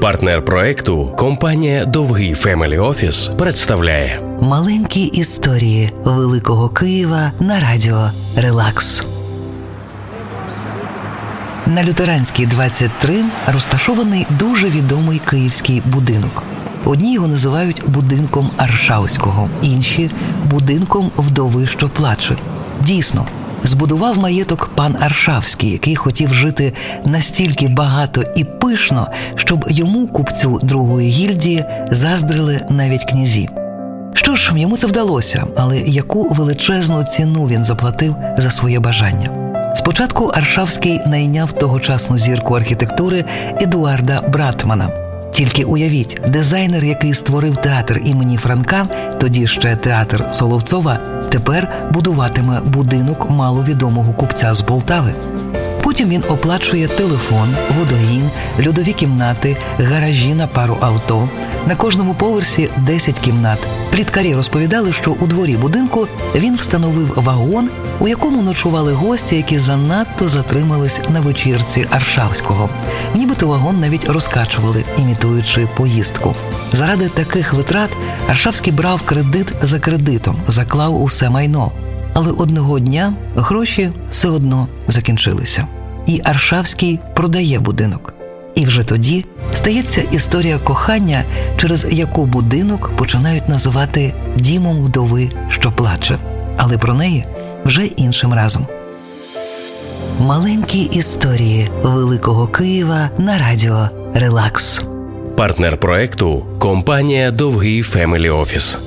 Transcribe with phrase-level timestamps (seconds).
[0.00, 9.04] Партнер проекту компанія Довгий Family Office представляє Маленькі історії Великого Києва на радіо Релакс.
[11.66, 16.42] На Лютеранській 23 розташований дуже відомий київський будинок.
[16.84, 20.10] Одні його називають будинком Аршавського, інші
[20.44, 22.36] будинком вдови, що плаче.
[22.80, 23.26] Дійсно,
[23.64, 26.72] збудував маєток пан Аршавський, який хотів жити
[27.04, 33.48] настільки багато і пишно, щоб йому, купцю другої гільдії, заздрили навіть князі.
[34.14, 39.30] Що ж, йому це вдалося, але яку величезну ціну він заплатив за своє бажання?
[39.74, 43.24] Спочатку Аршавський найняв тогочасну зірку архітектури
[43.60, 45.07] Едуарда Братмана.
[45.38, 48.88] Тільки уявіть, дизайнер, який створив театр імені Франка,
[49.20, 50.98] тоді ще театр Соловцова,
[51.28, 55.14] тепер будуватиме будинок маловідомого купця з Полтави.
[55.82, 58.30] Потім він оплачує телефон, водогін,
[58.66, 61.28] льодові кімнати, гаражі на пару авто.
[61.66, 63.58] На кожному поверсі 10 кімнат.
[63.90, 70.28] Пліткарі розповідали, що у дворі будинку він встановив вагон, у якому ночували гості, які занадто
[70.28, 72.68] затримались на вечірці Аршавського.
[73.14, 76.34] Нібито вагон навіть розкачували, імітуючи поїздку.
[76.72, 77.90] Заради таких витрат
[78.28, 81.72] Аршавський брав кредит за кредитом, заклав усе майно.
[82.20, 85.66] Але одного дня гроші все одно закінчилися.
[86.06, 88.14] І Аршавський продає будинок.
[88.54, 89.24] І вже тоді
[89.54, 91.24] стається історія кохання,
[91.56, 96.18] через яку будинок починають називати дімом вдови, що плаче.
[96.56, 97.24] Але про неї
[97.64, 98.66] вже іншим разом.
[100.20, 104.82] Маленькі історії Великого Києва на радіо Релакс.
[105.36, 108.78] партнер проекту компанія Довгий Family Office.